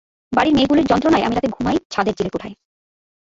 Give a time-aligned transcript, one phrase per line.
[0.31, 2.55] বাড়ির মেয়েগুলির যন্ত্রণায় আমি রাতে ঘুমাই ছাদের চিলেকোঠায়।